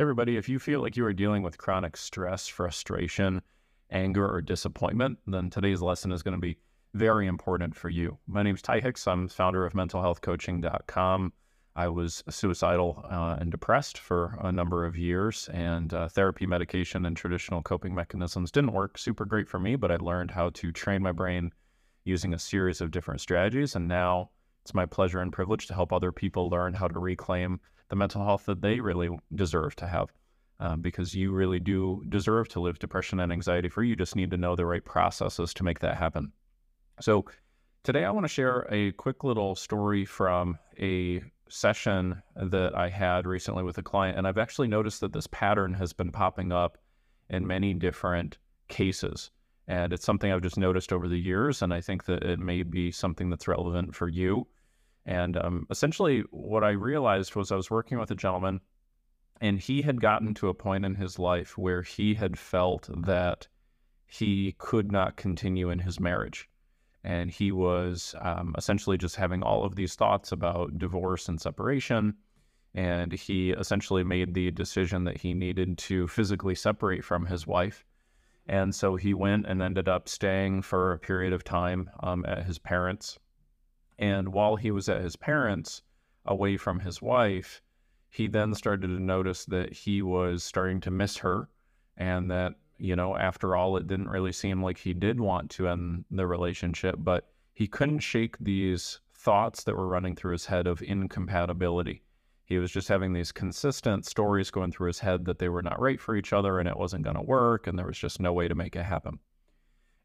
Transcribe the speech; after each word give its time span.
everybody, 0.00 0.38
if 0.38 0.48
you 0.48 0.58
feel 0.58 0.80
like 0.80 0.96
you 0.96 1.04
are 1.04 1.12
dealing 1.12 1.42
with 1.42 1.58
chronic 1.58 1.94
stress, 1.94 2.48
frustration, 2.48 3.42
anger, 3.90 4.26
or 4.26 4.40
disappointment, 4.40 5.18
then 5.26 5.50
today's 5.50 5.82
lesson 5.82 6.10
is 6.10 6.22
going 6.22 6.34
to 6.34 6.40
be 6.40 6.56
very 6.94 7.26
important 7.26 7.76
for 7.76 7.90
you. 7.90 8.16
My 8.26 8.42
name 8.42 8.54
is 8.54 8.62
Ty 8.62 8.80
Hicks. 8.80 9.06
I'm 9.06 9.28
founder 9.28 9.66
of 9.66 9.74
mentalhealthcoaching.com. 9.74 11.34
I 11.76 11.88
was 11.88 12.24
suicidal 12.30 13.04
uh, 13.10 13.36
and 13.38 13.50
depressed 13.50 13.98
for 13.98 14.38
a 14.40 14.50
number 14.50 14.86
of 14.86 14.96
years, 14.96 15.50
and 15.52 15.92
uh, 15.92 16.08
therapy, 16.08 16.46
medication, 16.46 17.04
and 17.04 17.14
traditional 17.14 17.60
coping 17.60 17.94
mechanisms 17.94 18.50
didn't 18.50 18.72
work 18.72 18.96
super 18.96 19.26
great 19.26 19.50
for 19.50 19.58
me, 19.58 19.76
but 19.76 19.92
I 19.92 19.96
learned 19.96 20.30
how 20.30 20.48
to 20.48 20.72
train 20.72 21.02
my 21.02 21.12
brain 21.12 21.52
using 22.04 22.32
a 22.32 22.38
series 22.38 22.80
of 22.80 22.90
different 22.90 23.20
strategies. 23.20 23.76
And 23.76 23.86
now 23.86 24.30
it's 24.62 24.72
my 24.72 24.86
pleasure 24.86 25.20
and 25.20 25.30
privilege 25.30 25.66
to 25.66 25.74
help 25.74 25.92
other 25.92 26.10
people 26.10 26.48
learn 26.48 26.72
how 26.72 26.88
to 26.88 26.98
reclaim 26.98 27.60
the 27.90 27.96
mental 27.96 28.24
health 28.24 28.46
that 28.46 28.62
they 28.62 28.80
really 28.80 29.10
deserve 29.34 29.76
to 29.76 29.86
have. 29.86 30.10
Um, 30.58 30.82
because 30.82 31.14
you 31.14 31.32
really 31.32 31.58
do 31.58 32.04
deserve 32.10 32.48
to 32.48 32.60
live 32.60 32.78
depression 32.78 33.18
and 33.20 33.32
anxiety 33.32 33.70
free. 33.70 33.88
You 33.88 33.96
just 33.96 34.14
need 34.14 34.30
to 34.30 34.36
know 34.36 34.56
the 34.56 34.66
right 34.66 34.84
processes 34.84 35.54
to 35.54 35.64
make 35.64 35.78
that 35.78 35.96
happen. 35.96 36.32
So, 37.00 37.24
today 37.82 38.04
I 38.04 38.10
want 38.10 38.24
to 38.24 38.28
share 38.28 38.66
a 38.70 38.92
quick 38.92 39.24
little 39.24 39.54
story 39.54 40.04
from 40.04 40.58
a 40.78 41.22
session 41.48 42.22
that 42.36 42.76
I 42.76 42.88
had 42.88 43.26
recently 43.26 43.62
with 43.62 43.78
a 43.78 43.82
client. 43.82 44.18
And 44.18 44.26
I've 44.26 44.38
actually 44.38 44.68
noticed 44.68 45.00
that 45.00 45.12
this 45.12 45.26
pattern 45.28 45.74
has 45.74 45.92
been 45.92 46.12
popping 46.12 46.52
up 46.52 46.78
in 47.28 47.46
many 47.46 47.74
different 47.74 48.38
cases. 48.68 49.30
And 49.66 49.92
it's 49.92 50.04
something 50.04 50.32
I've 50.32 50.42
just 50.42 50.58
noticed 50.58 50.92
over 50.92 51.08
the 51.08 51.18
years. 51.18 51.62
And 51.62 51.72
I 51.72 51.80
think 51.80 52.04
that 52.04 52.22
it 52.22 52.38
may 52.38 52.62
be 52.62 52.90
something 52.90 53.30
that's 53.30 53.48
relevant 53.48 53.94
for 53.94 54.08
you. 54.08 54.46
And 55.06 55.36
um, 55.36 55.66
essentially, 55.70 56.24
what 56.30 56.62
I 56.62 56.70
realized 56.70 57.34
was 57.34 57.50
I 57.50 57.56
was 57.56 57.70
working 57.70 57.98
with 57.98 58.10
a 58.10 58.16
gentleman, 58.16 58.60
and 59.40 59.58
he 59.58 59.82
had 59.82 60.00
gotten 60.00 60.34
to 60.34 60.48
a 60.48 60.54
point 60.54 60.84
in 60.84 60.94
his 60.94 61.18
life 61.18 61.56
where 61.56 61.82
he 61.82 62.14
had 62.14 62.38
felt 62.38 62.88
that 63.06 63.48
he 64.06 64.54
could 64.58 64.92
not 64.92 65.16
continue 65.16 65.70
in 65.70 65.78
his 65.78 65.98
marriage. 65.98 66.48
And 67.02 67.30
he 67.30 67.50
was 67.50 68.14
um, 68.20 68.54
essentially 68.58 68.98
just 68.98 69.16
having 69.16 69.42
all 69.42 69.64
of 69.64 69.74
these 69.74 69.94
thoughts 69.94 70.32
about 70.32 70.78
divorce 70.78 71.28
and 71.28 71.40
separation. 71.40 72.14
And 72.74 73.12
he 73.12 73.50
essentially 73.52 74.04
made 74.04 74.34
the 74.34 74.50
decision 74.50 75.04
that 75.04 75.18
he 75.18 75.32
needed 75.32 75.78
to 75.78 76.06
physically 76.08 76.54
separate 76.54 77.04
from 77.04 77.26
his 77.26 77.46
wife. 77.46 77.84
And 78.46 78.74
so 78.74 78.96
he 78.96 79.14
went 79.14 79.46
and 79.46 79.62
ended 79.62 79.88
up 79.88 80.08
staying 80.08 80.62
for 80.62 80.92
a 80.92 80.98
period 80.98 81.32
of 81.32 81.44
time 81.44 81.88
um, 82.00 82.24
at 82.26 82.44
his 82.44 82.58
parents' 82.58 83.18
And 84.00 84.32
while 84.32 84.56
he 84.56 84.70
was 84.70 84.88
at 84.88 85.02
his 85.02 85.14
parents, 85.14 85.82
away 86.24 86.56
from 86.56 86.80
his 86.80 87.02
wife, 87.02 87.60
he 88.08 88.26
then 88.26 88.54
started 88.54 88.88
to 88.88 89.00
notice 89.00 89.44
that 89.44 89.72
he 89.72 90.00
was 90.00 90.42
starting 90.42 90.80
to 90.80 90.90
miss 90.90 91.18
her 91.18 91.48
and 91.98 92.30
that, 92.30 92.54
you 92.78 92.96
know, 92.96 93.14
after 93.14 93.54
all, 93.54 93.76
it 93.76 93.86
didn't 93.86 94.08
really 94.08 94.32
seem 94.32 94.62
like 94.62 94.78
he 94.78 94.94
did 94.94 95.20
want 95.20 95.50
to 95.50 95.68
end 95.68 96.06
the 96.10 96.26
relationship, 96.26 96.96
but 96.98 97.28
he 97.52 97.68
couldn't 97.68 97.98
shake 98.00 98.38
these 98.38 99.00
thoughts 99.14 99.64
that 99.64 99.76
were 99.76 99.86
running 99.86 100.16
through 100.16 100.32
his 100.32 100.46
head 100.46 100.66
of 100.66 100.82
incompatibility. 100.82 102.02
He 102.46 102.58
was 102.58 102.72
just 102.72 102.88
having 102.88 103.12
these 103.12 103.30
consistent 103.30 104.06
stories 104.06 104.50
going 104.50 104.72
through 104.72 104.88
his 104.88 104.98
head 104.98 105.26
that 105.26 105.38
they 105.38 105.50
were 105.50 105.62
not 105.62 105.78
right 105.78 106.00
for 106.00 106.16
each 106.16 106.32
other 106.32 106.58
and 106.58 106.66
it 106.66 106.76
wasn't 106.76 107.04
going 107.04 107.16
to 107.16 107.22
work 107.22 107.66
and 107.66 107.78
there 107.78 107.86
was 107.86 107.98
just 107.98 108.18
no 108.18 108.32
way 108.32 108.48
to 108.48 108.54
make 108.54 108.74
it 108.74 108.82
happen. 108.82 109.18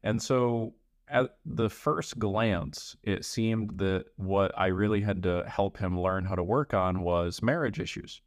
And 0.02 0.22
so 0.22 0.74
at 1.08 1.36
the 1.44 1.70
first 1.70 2.18
glance, 2.18 2.96
it 3.02 3.24
seemed 3.24 3.78
that 3.78 4.06
what 4.16 4.52
I 4.58 4.66
really 4.66 5.00
had 5.00 5.22
to 5.24 5.44
help 5.48 5.78
him 5.78 5.98
learn 6.00 6.24
how 6.24 6.34
to 6.34 6.42
work 6.42 6.74
on 6.74 7.00
was 7.00 7.42
marriage 7.42 7.78
issues. 7.78 8.20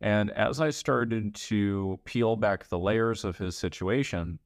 And 0.00 0.30
as 0.32 0.60
I 0.60 0.70
started 0.70 1.34
to 1.34 1.98
peel 2.04 2.36
back 2.36 2.68
the 2.68 2.78
layers 2.78 3.24
of 3.24 3.38
his 3.38 3.56
situation, 3.56 4.38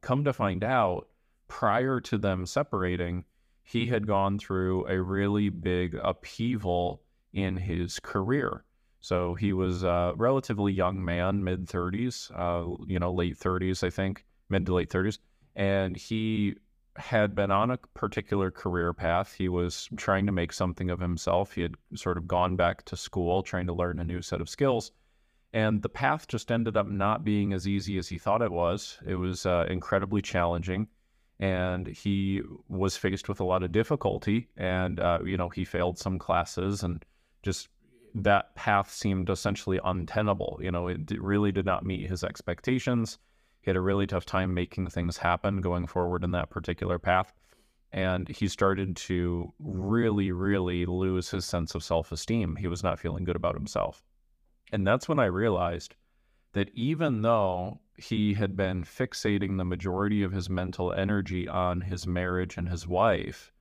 come 0.00 0.24
to 0.24 0.32
find 0.32 0.64
out, 0.64 1.08
prior 1.48 2.00
to 2.00 2.18
them 2.18 2.46
separating, 2.46 3.24
he 3.62 3.86
had 3.86 4.06
gone 4.06 4.38
through 4.38 4.86
a 4.88 5.00
really 5.00 5.48
big 5.48 5.94
upheaval 6.02 7.02
in 7.32 7.56
his 7.56 8.00
career. 8.00 8.64
So 9.00 9.34
he 9.34 9.52
was 9.52 9.82
a 9.82 10.12
relatively 10.16 10.72
young 10.72 11.04
man, 11.04 11.42
mid 11.42 11.66
30s, 11.66 12.30
uh, 12.34 12.84
you 12.86 12.98
know, 12.98 13.12
late 13.12 13.38
30s, 13.38 13.84
I 13.84 13.90
think, 13.90 14.24
mid 14.48 14.66
to 14.66 14.74
late 14.74 14.90
30s. 14.90 15.18
And 15.56 15.96
he 15.96 16.56
had 16.96 17.34
been 17.34 17.50
on 17.50 17.70
a 17.70 17.78
particular 17.94 18.50
career 18.50 18.92
path. 18.92 19.34
He 19.34 19.48
was 19.48 19.88
trying 19.96 20.26
to 20.26 20.32
make 20.32 20.52
something 20.52 20.90
of 20.90 21.00
himself. 21.00 21.52
He 21.52 21.62
had 21.62 21.74
sort 21.94 22.18
of 22.18 22.28
gone 22.28 22.56
back 22.56 22.84
to 22.86 22.96
school, 22.96 23.42
trying 23.42 23.66
to 23.66 23.72
learn 23.72 23.98
a 23.98 24.04
new 24.04 24.22
set 24.22 24.40
of 24.40 24.48
skills. 24.48 24.92
And 25.52 25.82
the 25.82 25.88
path 25.88 26.28
just 26.28 26.50
ended 26.50 26.76
up 26.76 26.88
not 26.88 27.24
being 27.24 27.52
as 27.52 27.68
easy 27.68 27.98
as 27.98 28.08
he 28.08 28.18
thought 28.18 28.42
it 28.42 28.52
was. 28.52 28.98
It 29.06 29.16
was 29.16 29.44
uh, 29.44 29.66
incredibly 29.68 30.22
challenging. 30.22 30.88
And 31.40 31.86
he 31.86 32.42
was 32.68 32.96
faced 32.96 33.28
with 33.28 33.40
a 33.40 33.44
lot 33.44 33.62
of 33.62 33.72
difficulty. 33.72 34.48
And, 34.56 35.00
uh, 35.00 35.18
you 35.24 35.36
know, 35.36 35.48
he 35.48 35.64
failed 35.64 35.98
some 35.98 36.18
classes 36.18 36.82
and 36.82 37.04
just 37.42 37.68
that 38.14 38.54
path 38.54 38.92
seemed 38.92 39.30
essentially 39.30 39.80
untenable. 39.84 40.58
You 40.62 40.70
know, 40.70 40.88
it 40.88 41.10
really 41.20 41.52
did 41.52 41.66
not 41.66 41.84
meet 41.84 42.08
his 42.08 42.22
expectations. 42.22 43.18
He 43.62 43.70
had 43.70 43.76
a 43.76 43.80
really 43.80 44.06
tough 44.06 44.26
time 44.26 44.52
making 44.52 44.88
things 44.88 45.16
happen 45.16 45.60
going 45.60 45.86
forward 45.86 46.24
in 46.24 46.32
that 46.32 46.50
particular 46.50 46.98
path. 46.98 47.32
And 47.92 48.28
he 48.28 48.48
started 48.48 48.96
to 48.96 49.52
really, 49.60 50.32
really 50.32 50.84
lose 50.84 51.30
his 51.30 51.44
sense 51.44 51.74
of 51.74 51.84
self 51.84 52.10
esteem. 52.10 52.56
He 52.56 52.66
was 52.66 52.82
not 52.82 52.98
feeling 52.98 53.24
good 53.24 53.36
about 53.36 53.54
himself. 53.54 54.02
And 54.72 54.86
that's 54.86 55.08
when 55.08 55.18
I 55.18 55.26
realized 55.26 55.94
that 56.54 56.70
even 56.74 57.22
though 57.22 57.80
he 57.96 58.34
had 58.34 58.56
been 58.56 58.82
fixating 58.82 59.56
the 59.56 59.64
majority 59.64 60.22
of 60.22 60.32
his 60.32 60.50
mental 60.50 60.92
energy 60.92 61.46
on 61.46 61.82
his 61.82 62.06
marriage 62.06 62.56
and 62.56 62.68
his 62.68 62.86
wife, 62.86 63.52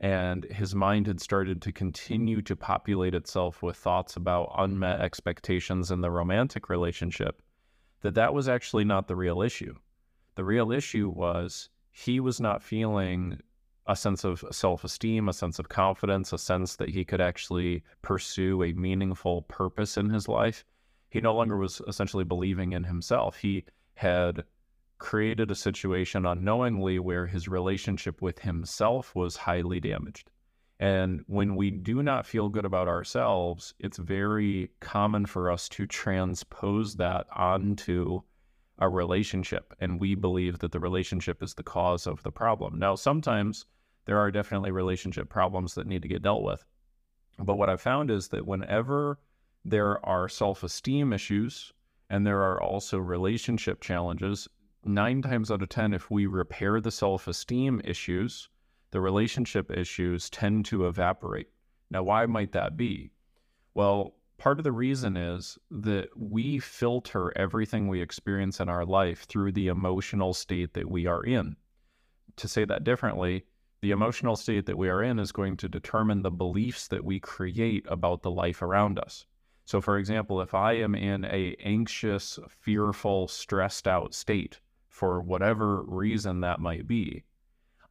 and 0.00 0.44
his 0.44 0.74
mind 0.74 1.06
had 1.06 1.20
started 1.20 1.60
to 1.62 1.72
continue 1.72 2.42
to 2.42 2.56
populate 2.56 3.14
itself 3.14 3.62
with 3.62 3.76
thoughts 3.76 4.16
about 4.16 4.52
unmet 4.56 5.00
expectations 5.00 5.90
in 5.90 6.00
the 6.00 6.10
romantic 6.10 6.68
relationship, 6.68 7.42
that 8.02 8.14
that 8.14 8.34
was 8.34 8.48
actually 8.48 8.84
not 8.84 9.08
the 9.08 9.16
real 9.16 9.42
issue. 9.42 9.74
The 10.34 10.44
real 10.44 10.70
issue 10.70 11.08
was 11.08 11.68
he 11.90 12.20
was 12.20 12.40
not 12.40 12.62
feeling 12.62 13.38
a 13.86 13.96
sense 13.96 14.24
of 14.24 14.44
self 14.50 14.84
esteem, 14.84 15.28
a 15.28 15.32
sense 15.32 15.58
of 15.58 15.68
confidence, 15.68 16.32
a 16.32 16.38
sense 16.38 16.76
that 16.76 16.90
he 16.90 17.04
could 17.04 17.20
actually 17.20 17.82
pursue 18.00 18.62
a 18.62 18.72
meaningful 18.72 19.42
purpose 19.42 19.96
in 19.96 20.10
his 20.10 20.28
life. 20.28 20.64
He 21.10 21.20
no 21.20 21.34
longer 21.34 21.56
was 21.56 21.80
essentially 21.86 22.24
believing 22.24 22.72
in 22.72 22.84
himself. 22.84 23.36
He 23.36 23.64
had 23.94 24.44
created 24.98 25.50
a 25.50 25.54
situation 25.54 26.24
unknowingly 26.24 26.98
where 26.98 27.26
his 27.26 27.48
relationship 27.48 28.22
with 28.22 28.38
himself 28.38 29.14
was 29.14 29.36
highly 29.36 29.80
damaged. 29.80 30.30
And 30.80 31.22
when 31.26 31.54
we 31.54 31.70
do 31.70 32.02
not 32.02 32.26
feel 32.26 32.48
good 32.48 32.64
about 32.64 32.88
ourselves, 32.88 33.74
it's 33.78 33.98
very 33.98 34.70
common 34.80 35.26
for 35.26 35.50
us 35.50 35.68
to 35.70 35.86
transpose 35.86 36.96
that 36.96 37.26
onto 37.34 38.22
a 38.78 38.88
relationship. 38.88 39.74
And 39.80 40.00
we 40.00 40.14
believe 40.14 40.58
that 40.58 40.72
the 40.72 40.80
relationship 40.80 41.42
is 41.42 41.54
the 41.54 41.62
cause 41.62 42.06
of 42.06 42.22
the 42.22 42.32
problem. 42.32 42.78
Now, 42.78 42.96
sometimes 42.96 43.66
there 44.06 44.18
are 44.18 44.30
definitely 44.30 44.72
relationship 44.72 45.28
problems 45.28 45.74
that 45.74 45.86
need 45.86 46.02
to 46.02 46.08
get 46.08 46.22
dealt 46.22 46.42
with. 46.42 46.64
But 47.38 47.56
what 47.56 47.70
I've 47.70 47.80
found 47.80 48.10
is 48.10 48.28
that 48.28 48.46
whenever 48.46 49.20
there 49.64 50.04
are 50.04 50.28
self 50.28 50.62
esteem 50.64 51.12
issues 51.12 51.72
and 52.10 52.26
there 52.26 52.42
are 52.42 52.60
also 52.60 52.98
relationship 52.98 53.80
challenges, 53.80 54.48
nine 54.84 55.22
times 55.22 55.50
out 55.50 55.62
of 55.62 55.68
10, 55.68 55.94
if 55.94 56.10
we 56.10 56.26
repair 56.26 56.80
the 56.80 56.90
self 56.90 57.28
esteem 57.28 57.80
issues, 57.84 58.48
the 58.92 59.00
relationship 59.00 59.70
issues 59.70 60.30
tend 60.30 60.64
to 60.66 60.86
evaporate. 60.86 61.48
Now, 61.90 62.04
why 62.04 62.26
might 62.26 62.52
that 62.52 62.76
be? 62.76 63.10
Well, 63.74 64.14
part 64.38 64.58
of 64.58 64.64
the 64.64 64.72
reason 64.72 65.16
is 65.16 65.58
that 65.70 66.08
we 66.16 66.58
filter 66.58 67.32
everything 67.36 67.88
we 67.88 68.00
experience 68.00 68.60
in 68.60 68.68
our 68.68 68.84
life 68.84 69.24
through 69.24 69.52
the 69.52 69.68
emotional 69.68 70.34
state 70.34 70.74
that 70.74 70.90
we 70.90 71.06
are 71.06 71.24
in. 71.24 71.56
To 72.36 72.48
say 72.48 72.64
that 72.66 72.84
differently, 72.84 73.44
the 73.80 73.90
emotional 73.90 74.36
state 74.36 74.66
that 74.66 74.78
we 74.78 74.88
are 74.88 75.02
in 75.02 75.18
is 75.18 75.32
going 75.32 75.56
to 75.58 75.68
determine 75.68 76.22
the 76.22 76.30
beliefs 76.30 76.86
that 76.88 77.04
we 77.04 77.18
create 77.18 77.84
about 77.88 78.22
the 78.22 78.30
life 78.30 78.62
around 78.62 78.98
us. 78.98 79.26
So 79.64 79.80
for 79.80 79.96
example, 79.96 80.40
if 80.40 80.54
I 80.54 80.74
am 80.74 80.94
in 80.94 81.24
a 81.24 81.56
anxious, 81.60 82.38
fearful, 82.60 83.28
stressed 83.28 83.88
out 83.88 84.14
state 84.14 84.60
for 84.88 85.20
whatever 85.20 85.82
reason 85.82 86.40
that 86.40 86.60
might 86.60 86.86
be, 86.86 87.24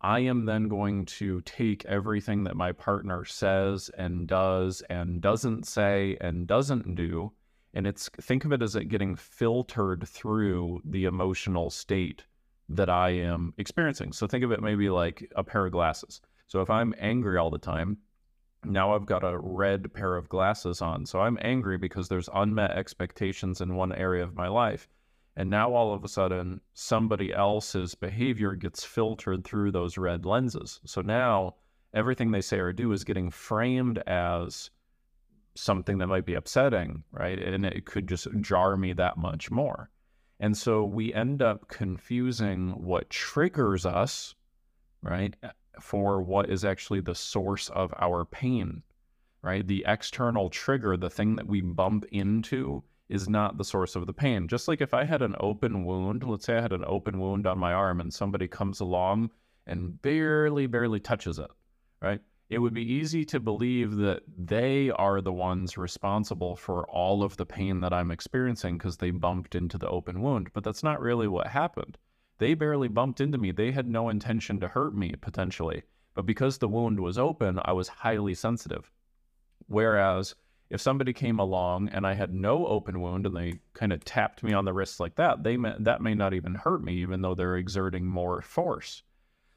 I 0.03 0.19
am 0.21 0.45
then 0.45 0.67
going 0.67 1.05
to 1.05 1.41
take 1.41 1.85
everything 1.85 2.43
that 2.45 2.55
my 2.55 2.71
partner 2.71 3.23
says 3.23 3.91
and 3.95 4.27
does 4.27 4.81
and 4.89 5.21
doesn't 5.21 5.67
say 5.67 6.17
and 6.19 6.47
doesn't 6.47 6.95
do. 6.95 7.31
And 7.73 7.85
it's 7.85 8.09
think 8.19 8.43
of 8.43 8.51
it 8.51 8.63
as 8.63 8.75
it 8.75 8.85
getting 8.85 9.15
filtered 9.15 10.07
through 10.07 10.81
the 10.83 11.05
emotional 11.05 11.69
state 11.69 12.25
that 12.67 12.89
I 12.89 13.09
am 13.09 13.53
experiencing. 13.57 14.11
So 14.11 14.25
think 14.25 14.43
of 14.43 14.51
it 14.51 14.61
maybe 14.61 14.89
like 14.89 15.31
a 15.35 15.43
pair 15.43 15.67
of 15.67 15.71
glasses. 15.71 16.19
So 16.47 16.61
if 16.61 16.69
I'm 16.69 16.95
angry 16.97 17.37
all 17.37 17.51
the 17.51 17.57
time, 17.59 17.97
now 18.63 18.95
I've 18.95 19.05
got 19.05 19.23
a 19.23 19.37
red 19.37 19.93
pair 19.93 20.15
of 20.15 20.29
glasses 20.29 20.81
on. 20.81 21.05
So 21.05 21.21
I'm 21.21 21.37
angry 21.41 21.77
because 21.77 22.07
there's 22.07 22.29
unmet 22.33 22.71
expectations 22.71 23.61
in 23.61 23.75
one 23.75 23.93
area 23.93 24.23
of 24.23 24.35
my 24.35 24.47
life. 24.47 24.87
And 25.35 25.49
now 25.49 25.73
all 25.73 25.93
of 25.93 26.03
a 26.03 26.09
sudden, 26.09 26.61
somebody 26.73 27.33
else's 27.33 27.95
behavior 27.95 28.53
gets 28.53 28.83
filtered 28.83 29.43
through 29.43 29.71
those 29.71 29.97
red 29.97 30.25
lenses. 30.25 30.81
So 30.85 31.01
now 31.01 31.55
everything 31.93 32.31
they 32.31 32.41
say 32.41 32.59
or 32.59 32.73
do 32.73 32.91
is 32.91 33.03
getting 33.03 33.29
framed 33.29 33.99
as 34.07 34.69
something 35.55 35.97
that 35.97 36.07
might 36.07 36.25
be 36.25 36.35
upsetting, 36.35 37.03
right? 37.11 37.39
And 37.39 37.65
it 37.65 37.85
could 37.85 38.07
just 38.07 38.27
jar 38.41 38.77
me 38.77 38.93
that 38.93 39.17
much 39.17 39.51
more. 39.51 39.89
And 40.39 40.57
so 40.57 40.83
we 40.83 41.13
end 41.13 41.41
up 41.41 41.67
confusing 41.67 42.71
what 42.71 43.09
triggers 43.09 43.85
us, 43.85 44.33
right, 45.03 45.35
eh, 45.43 45.49
for 45.79 46.21
what 46.21 46.49
is 46.49 46.65
actually 46.65 47.01
the 47.01 47.15
source 47.15 47.69
of 47.69 47.93
our 47.99 48.25
pain, 48.25 48.83
right? 49.43 49.65
The 49.65 49.85
external 49.87 50.49
trigger, 50.49 50.97
the 50.97 51.09
thing 51.09 51.35
that 51.35 51.47
we 51.47 51.61
bump 51.61 52.05
into, 52.11 52.83
is 53.11 53.27
not 53.27 53.57
the 53.57 53.65
source 53.65 53.95
of 53.95 54.07
the 54.07 54.13
pain. 54.13 54.47
Just 54.47 54.67
like 54.67 54.81
if 54.81 54.93
I 54.93 55.03
had 55.03 55.21
an 55.21 55.35
open 55.39 55.83
wound, 55.83 56.23
let's 56.23 56.45
say 56.45 56.57
I 56.57 56.61
had 56.61 56.71
an 56.71 56.85
open 56.87 57.19
wound 57.19 57.45
on 57.45 57.59
my 57.59 57.73
arm 57.73 57.99
and 57.99 58.13
somebody 58.13 58.47
comes 58.47 58.79
along 58.79 59.31
and 59.67 60.01
barely, 60.01 60.65
barely 60.65 60.99
touches 60.99 61.37
it, 61.37 61.51
right? 62.01 62.21
It 62.49 62.59
would 62.59 62.73
be 62.73 62.93
easy 62.93 63.23
to 63.25 63.39
believe 63.39 63.97
that 63.97 64.23
they 64.37 64.89
are 64.91 65.21
the 65.21 65.31
ones 65.31 65.77
responsible 65.77 66.55
for 66.55 66.85
all 66.89 67.23
of 67.23 67.37
the 67.37 67.45
pain 67.45 67.79
that 67.81 67.93
I'm 67.93 68.11
experiencing 68.11 68.77
because 68.77 68.97
they 68.97 69.11
bumped 69.11 69.55
into 69.55 69.77
the 69.77 69.87
open 69.89 70.21
wound. 70.21 70.49
But 70.53 70.63
that's 70.63 70.83
not 70.83 70.99
really 70.99 71.27
what 71.27 71.47
happened. 71.47 71.97
They 72.39 72.53
barely 72.53 72.87
bumped 72.87 73.21
into 73.21 73.37
me. 73.37 73.51
They 73.51 73.71
had 73.71 73.87
no 73.87 74.09
intention 74.09 74.59
to 74.59 74.67
hurt 74.67 74.95
me 74.95 75.13
potentially. 75.21 75.83
But 76.13 76.25
because 76.25 76.57
the 76.57 76.67
wound 76.67 76.99
was 76.99 77.17
open, 77.17 77.59
I 77.63 77.73
was 77.73 77.87
highly 77.87 78.33
sensitive. 78.33 78.91
Whereas 79.67 80.35
if 80.71 80.79
somebody 80.79 81.11
came 81.11 81.37
along 81.37 81.89
and 81.89 82.07
I 82.07 82.13
had 82.13 82.33
no 82.33 82.65
open 82.65 83.01
wound 83.01 83.25
and 83.25 83.35
they 83.35 83.59
kind 83.73 83.91
of 83.91 84.05
tapped 84.05 84.41
me 84.41 84.53
on 84.53 84.63
the 84.63 84.71
wrist 84.71 85.01
like 85.01 85.15
that, 85.15 85.43
they 85.43 85.57
may, 85.57 85.73
that 85.79 86.01
may 86.01 86.15
not 86.15 86.33
even 86.33 86.55
hurt 86.55 86.81
me, 86.81 86.93
even 87.01 87.21
though 87.21 87.35
they're 87.35 87.57
exerting 87.57 88.05
more 88.05 88.41
force. 88.41 89.03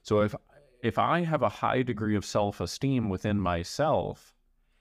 So 0.02 0.22
if 0.22 0.34
if 0.82 0.98
I 0.98 1.20
have 1.20 1.42
a 1.42 1.48
high 1.48 1.82
degree 1.82 2.16
of 2.16 2.24
self 2.24 2.60
esteem 2.60 3.08
within 3.08 3.38
myself, 3.38 4.34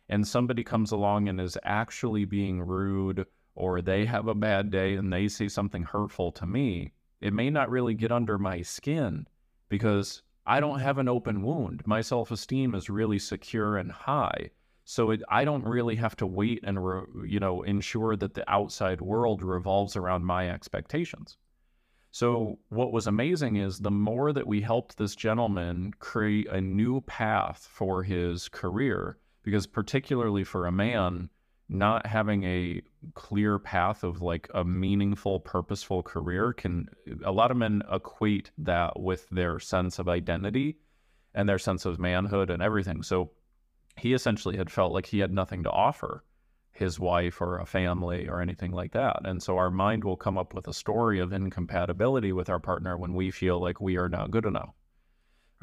and 0.10 0.28
somebody 0.28 0.64
comes 0.64 0.92
along 0.92 1.30
and 1.30 1.40
is 1.40 1.56
actually 1.64 2.26
being 2.26 2.62
rude, 2.62 3.28
or 3.54 3.84
they 3.84 4.06
have 4.06 4.28
a 4.28 4.34
bad 4.34 4.72
day 4.72 4.96
and 4.96 5.14
they 5.14 5.28
say 5.28 5.48
something 5.48 5.84
hurtful 5.84 6.32
to 6.32 6.48
me, 6.48 6.94
it 7.22 7.32
may 7.32 7.52
not 7.52 7.70
really 7.70 7.94
get 7.94 8.12
under 8.12 8.40
my 8.40 8.64
skin 8.64 9.28
because 9.70 10.24
I 10.48 10.60
don't 10.60 10.80
have 10.80 10.98
an 10.98 11.08
open 11.08 11.44
wound. 11.44 11.84
My 11.86 12.02
self 12.02 12.32
esteem 12.32 12.74
is 12.74 12.90
really 12.90 13.20
secure 13.20 13.78
and 13.78 13.92
high. 13.92 14.50
So 14.86 15.12
it, 15.12 15.22
I 15.30 15.46
don't 15.46 15.64
really 15.66 15.96
have 15.96 16.16
to 16.18 16.28
wait 16.28 16.60
and 16.64 16.86
re, 16.86 17.02
you 17.26 17.40
know 17.40 17.64
ensure 17.64 18.16
that 18.18 18.34
the 18.34 18.50
outside 18.52 19.02
world 19.02 19.42
revolves 19.42 19.96
around 19.96 20.26
my 20.26 20.50
expectations. 20.50 21.38
So 22.12 22.60
what 22.70 22.92
was 22.92 23.08
amazing 23.08 23.56
is 23.56 23.80
the 23.80 23.90
more 23.90 24.34
that 24.34 24.46
we 24.46 24.62
helped 24.62 24.98
this 24.98 25.16
gentleman 25.16 25.94
create 25.98 26.48
a 26.48 26.62
new 26.62 27.02
path 27.02 27.68
for 27.72 28.04
his 28.04 28.50
career, 28.50 29.18
because 29.42 29.66
particularly 29.66 30.44
for 30.44 30.68
a 30.68 30.72
man, 30.72 31.30
not 31.70 32.06
having 32.06 32.44
a 32.44 32.82
clear 33.16 33.58
path 33.58 34.04
of 34.04 34.22
like 34.22 34.48
a 34.54 34.64
meaningful, 34.64 35.40
purposeful 35.40 36.04
career 36.04 36.54
can 36.54 36.88
a 37.24 37.32
lot 37.32 37.50
of 37.50 37.58
men 37.58 37.82
equate 37.92 38.52
that 38.60 39.00
with 39.00 39.28
their 39.30 39.60
sense 39.60 39.98
of 39.98 40.08
identity 40.08 40.78
and 41.34 41.50
their 41.50 41.58
sense 41.58 41.86
of 41.86 42.00
manhood 42.00 42.52
and 42.52 42.62
everything. 42.62 43.02
So 43.02 43.32
he 43.98 44.14
essentially 44.14 44.58
had 44.58 44.72
felt 44.72 44.94
like 44.94 45.06
he 45.06 45.20
had 45.20 45.32
nothing 45.32 45.64
to 45.64 45.72
offer 45.72 46.24
his 46.72 47.00
wife 47.00 47.40
or 47.40 47.60
a 47.60 47.66
family 47.66 48.28
or 48.28 48.42
anything 48.42 48.72
like 48.72 48.92
that. 48.94 49.22
And 49.26 49.42
so 49.42 49.58
our 49.58 49.70
mind 49.70 50.04
will 50.04 50.18
come 50.18 50.38
up 50.38 50.54
with 50.54 50.68
a 50.68 50.74
story 50.74 51.20
of 51.20 51.32
incompatibility 51.32 52.34
with 52.34 52.50
our 52.50 52.60
partner 52.60 52.98
when 52.98 53.14
we 53.14 53.30
feel 53.30 53.62
like 53.62 53.80
we 53.80 53.98
are 53.98 54.10
not 54.10 54.32
good 54.32 54.46
enough. 54.46 54.74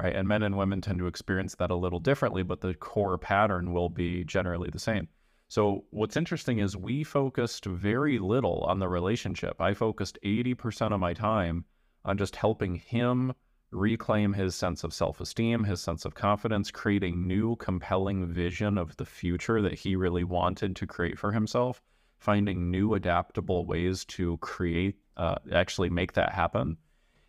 Right. 0.01 0.15
And 0.15 0.27
men 0.27 0.41
and 0.41 0.57
women 0.57 0.81
tend 0.81 0.97
to 0.99 1.07
experience 1.07 1.53
that 1.55 1.69
a 1.69 1.75
little 1.75 1.99
differently, 1.99 2.41
but 2.41 2.61
the 2.61 2.73
core 2.73 3.19
pattern 3.19 3.71
will 3.71 3.89
be 3.89 4.23
generally 4.23 4.69
the 4.71 4.79
same. 4.79 5.07
So 5.47 5.83
what's 5.91 6.17
interesting 6.17 6.59
is 6.59 6.77
we 6.77 7.03
focused 7.03 7.65
very 7.65 8.17
little 8.17 8.63
on 8.67 8.79
the 8.79 8.87
relationship. 8.87 9.59
I 9.59 9.73
focused 9.73 10.17
80% 10.23 10.93
of 10.93 10.99
my 10.99 11.13
time 11.13 11.65
on 12.05 12.17
just 12.17 12.37
helping 12.37 12.75
him 12.75 13.33
reclaim 13.71 14.33
his 14.33 14.53
sense 14.53 14.83
of 14.83 14.93
self 14.93 15.21
esteem, 15.21 15.63
his 15.63 15.81
sense 15.81 16.03
of 16.03 16.13
confidence, 16.13 16.71
create 16.71 17.03
a 17.03 17.11
new, 17.11 17.55
compelling 17.55 18.27
vision 18.27 18.77
of 18.77 18.97
the 18.97 19.05
future 19.05 19.61
that 19.61 19.73
he 19.73 19.95
really 19.95 20.23
wanted 20.25 20.75
to 20.75 20.85
create 20.87 21.17
for 21.17 21.31
himself, 21.31 21.81
finding 22.19 22.69
new, 22.69 22.93
adaptable 22.93 23.65
ways 23.65 24.03
to 24.05 24.37
create, 24.37 24.97
uh, 25.15 25.35
actually 25.53 25.89
make 25.89 26.13
that 26.13 26.33
happen. 26.33 26.77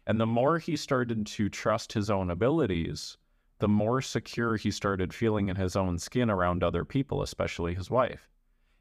And 0.06 0.20
the 0.20 0.26
more 0.26 0.58
he 0.58 0.76
started 0.76 1.26
to 1.26 1.48
trust 1.48 1.92
his 1.92 2.10
own 2.10 2.30
abilities, 2.30 3.16
the 3.60 3.68
more 3.68 4.02
secure 4.02 4.56
he 4.56 4.72
started 4.72 5.14
feeling 5.14 5.48
in 5.48 5.54
his 5.54 5.76
own 5.76 5.96
skin 5.98 6.28
around 6.28 6.64
other 6.64 6.84
people, 6.84 7.22
especially 7.22 7.74
his 7.74 7.88
wife. 7.88 8.28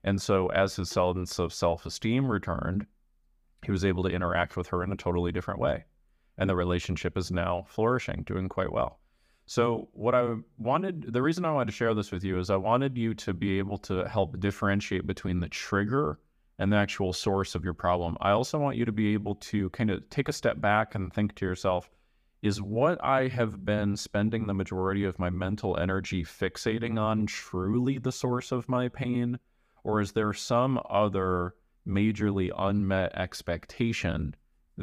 And 0.04 0.20
so, 0.20 0.48
as 0.48 0.78
his 0.78 0.90
sense 0.90 1.38
of 1.38 1.54
self 1.54 1.86
esteem 1.86 2.32
returned, 2.32 2.88
he 3.64 3.72
was 3.72 3.86
able 3.86 4.02
to 4.02 4.10
interact 4.10 4.58
with 4.58 4.68
her 4.70 4.84
in 4.84 4.92
a 4.92 4.98
totally 4.98 5.32
different 5.32 5.60
way 5.60 5.86
and 6.38 6.50
the 6.50 6.56
relationship 6.56 7.18
is 7.18 7.32
now 7.32 7.66
flourishing, 7.68 8.24
doing 8.24 8.50
quite 8.50 8.72
well. 8.72 9.00
So, 9.46 9.76
mm-hmm. 9.76 10.02
what 10.02 10.16
I 10.16 10.36
wanted, 10.58 11.12
the 11.12 11.22
reason 11.22 11.46
I 11.46 11.52
wanted 11.52 11.72
to 11.72 11.78
share 11.78 11.94
this 11.94 12.12
with 12.12 12.24
you 12.24 12.40
is 12.40 12.50
I 12.50 12.56
wanted 12.56 12.98
you 12.98 13.14
to 13.16 13.34
be 13.34 13.60
able 13.60 13.78
to 13.80 14.08
help 14.08 14.40
differentiate 14.40 15.06
between 15.06 15.40
the 15.40 15.50
trigger 15.50 16.20
and 16.58 16.72
the 16.72 16.78
actual 16.78 17.12
source 17.12 17.56
of 17.56 17.64
your 17.64 17.74
problem. 17.74 18.18
I 18.22 18.32
also 18.32 18.60
want 18.60 18.78
you 18.78 18.86
to 18.86 18.92
be 18.92 19.14
able 19.14 19.36
to 19.36 19.70
kind 19.72 19.90
of 19.90 20.08
take 20.10 20.30
a 20.30 20.34
step 20.34 20.62
back 20.62 20.96
and 20.96 21.12
think 21.12 21.36
to 21.36 21.46
yourself, 21.46 21.90
is 22.42 22.62
what 22.62 23.04
I 23.04 23.28
have 23.28 23.66
been 23.66 23.96
spending 23.96 24.48
the 24.48 24.54
majority 24.54 25.04
of 25.04 25.20
my 25.20 25.30
mental 25.30 25.78
energy 25.78 26.24
fixating 26.24 27.00
on 27.00 27.26
truly 27.26 27.98
the 27.98 28.12
source 28.12 28.52
of 28.52 28.70
my 28.70 28.90
pain? 28.90 29.40
Or 29.84 30.02
is 30.02 30.12
there 30.12 30.34
some 30.34 30.80
other 30.90 31.56
majorly 31.88 32.52
unmet 32.58 33.16
expectation 33.16 34.36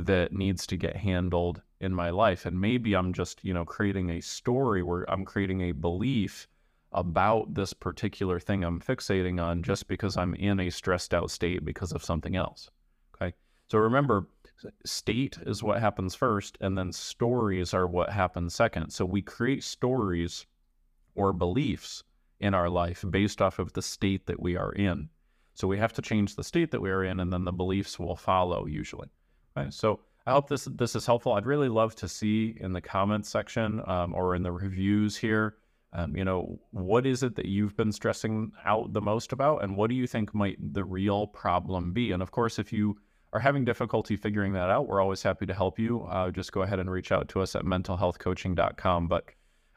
that 0.06 0.32
needs 0.32 0.66
to 0.66 0.76
get 0.76 0.96
handled 0.96 1.62
in 1.80 1.94
my 1.94 2.10
life. 2.10 2.46
And 2.46 2.60
maybe 2.60 2.94
I'm 2.94 3.12
just, 3.12 3.44
you 3.44 3.54
know, 3.54 3.64
creating 3.64 4.10
a 4.10 4.20
story 4.20 4.82
where 4.82 5.08
I'm 5.10 5.24
creating 5.24 5.62
a 5.62 5.72
belief 5.72 6.48
about 6.92 7.54
this 7.54 7.72
particular 7.72 8.40
thing 8.40 8.64
I'm 8.64 8.80
fixating 8.80 9.42
on 9.42 9.62
just 9.62 9.88
because 9.88 10.16
I'm 10.16 10.34
in 10.34 10.60
a 10.60 10.70
stressed 10.70 11.12
out 11.12 11.30
state 11.30 11.64
because 11.64 11.92
of 11.92 12.04
something 12.04 12.34
else. 12.34 12.70
Okay. 13.14 13.34
So 13.70 13.78
remember, 13.78 14.26
state 14.84 15.38
is 15.46 15.62
what 15.62 15.80
happens 15.80 16.14
first, 16.14 16.56
and 16.60 16.76
then 16.76 16.92
stories 16.92 17.74
are 17.74 17.86
what 17.86 18.10
happens 18.10 18.54
second. 18.54 18.90
So 18.90 19.04
we 19.04 19.22
create 19.22 19.62
stories 19.62 20.46
or 21.14 21.32
beliefs 21.32 22.04
in 22.40 22.54
our 22.54 22.68
life 22.68 23.04
based 23.10 23.42
off 23.42 23.58
of 23.58 23.72
the 23.72 23.82
state 23.82 24.26
that 24.26 24.40
we 24.40 24.56
are 24.56 24.72
in. 24.72 25.08
So 25.54 25.66
we 25.66 25.78
have 25.78 25.92
to 25.94 26.02
change 26.02 26.36
the 26.36 26.44
state 26.44 26.70
that 26.70 26.80
we 26.80 26.90
are 26.90 27.04
in, 27.04 27.20
and 27.20 27.32
then 27.32 27.44
the 27.44 27.52
beliefs 27.52 27.98
will 27.98 28.16
follow 28.16 28.66
usually. 28.66 29.08
Okay, 29.58 29.70
so 29.70 30.00
I 30.26 30.32
hope 30.32 30.48
this 30.48 30.64
this 30.64 30.94
is 30.94 31.06
helpful. 31.06 31.32
I'd 31.32 31.46
really 31.46 31.68
love 31.68 31.94
to 31.96 32.08
see 32.08 32.56
in 32.60 32.72
the 32.72 32.80
comments 32.80 33.28
section 33.28 33.82
um, 33.86 34.14
or 34.14 34.34
in 34.34 34.42
the 34.42 34.52
reviews 34.52 35.16
here, 35.16 35.56
um, 35.92 36.16
you 36.16 36.24
know, 36.24 36.60
what 36.70 37.06
is 37.06 37.22
it 37.22 37.34
that 37.36 37.46
you've 37.46 37.76
been 37.76 37.92
stressing 37.92 38.52
out 38.64 38.92
the 38.92 39.00
most 39.00 39.32
about, 39.32 39.62
and 39.64 39.76
what 39.76 39.88
do 39.88 39.96
you 39.96 40.06
think 40.06 40.34
might 40.34 40.58
the 40.74 40.84
real 40.84 41.26
problem 41.26 41.92
be? 41.92 42.12
And 42.12 42.22
of 42.22 42.30
course, 42.30 42.58
if 42.58 42.72
you 42.72 42.98
are 43.32 43.40
having 43.40 43.64
difficulty 43.64 44.16
figuring 44.16 44.52
that 44.52 44.70
out, 44.70 44.86
we're 44.86 45.02
always 45.02 45.22
happy 45.22 45.46
to 45.46 45.54
help 45.54 45.78
you. 45.78 46.02
Uh, 46.04 46.30
just 46.30 46.52
go 46.52 46.62
ahead 46.62 46.78
and 46.78 46.90
reach 46.90 47.12
out 47.12 47.28
to 47.28 47.40
us 47.40 47.54
at 47.54 47.62
mentalhealthcoaching.com. 47.62 49.08
But 49.08 49.24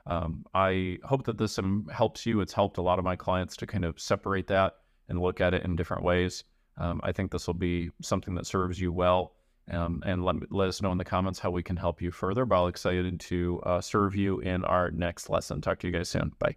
um, 0.06 0.46
I 0.54 1.00
hope 1.04 1.26
that 1.26 1.38
this 1.38 1.60
um, 1.60 1.88
helps 1.94 2.26
you. 2.26 2.42
It's 2.42 2.54
helped 2.54 2.78
a 2.78 2.82
lot 2.82 3.00
of 3.00 3.06
my 3.06 3.16
clients 3.16 3.58
to 3.58 3.68
kind 3.68 3.86
of 3.86 4.00
separate 4.00 4.48
that 4.48 4.76
and 5.10 5.20
look 5.20 5.42
at 5.42 5.54
it 5.54 5.64
in 5.64 5.76
different 5.76 6.04
ways. 6.04 6.46
Um, 6.78 7.02
I 7.04 7.12
think 7.12 7.32
this 7.32 7.48
will 7.48 7.54
be 7.54 7.92
something 8.02 8.36
that 8.36 8.46
serves 8.46 8.80
you 8.80 8.94
well 8.94 9.34
um, 9.72 10.04
and 10.06 10.24
let, 10.24 10.52
let 10.52 10.70
us 10.70 10.82
know 10.82 10.92
in 10.92 10.98
the 10.98 11.06
comments 11.06 11.40
how 11.40 11.52
we 11.52 11.64
can 11.64 11.78
help 11.78 12.02
you 12.02 12.12
further. 12.12 12.46
But 12.46 12.62
I'm 12.62 12.70
excited 12.70 13.20
to 13.20 13.62
uh, 13.66 13.82
serve 13.82 14.16
you 14.16 14.40
in 14.40 14.64
our 14.66 14.92
next 14.92 15.30
lesson. 15.30 15.62
Talk 15.62 15.80
to 15.80 15.88
you 15.88 15.94
guys 15.94 16.10
soon. 16.10 16.34
Bye. 16.40 16.56